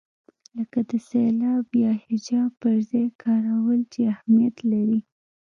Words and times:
لکه 0.55 0.79
د 0.89 0.91
سېلاب 1.07 1.67
یا 1.83 1.91
هجا 2.05 2.41
پر 2.59 2.75
ځای 2.89 3.07
کارول 3.23 3.79
چې 3.91 3.99
اهمیت 4.13 4.55
لري. 4.71 4.99